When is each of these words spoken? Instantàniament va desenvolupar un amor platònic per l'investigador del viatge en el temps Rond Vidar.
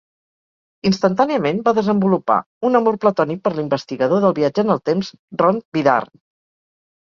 Instantàniament 0.89 1.59
va 1.67 1.73
desenvolupar 1.79 2.39
un 2.71 2.79
amor 2.81 2.99
platònic 3.05 3.45
per 3.45 3.53
l'investigador 3.61 4.27
del 4.27 4.37
viatge 4.43 4.67
en 4.67 4.77
el 4.79 4.85
temps 4.93 5.15
Rond 5.45 5.67
Vidar. 5.81 6.01